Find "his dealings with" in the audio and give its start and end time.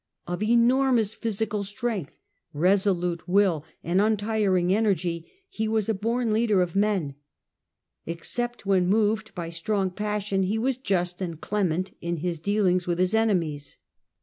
12.17-12.97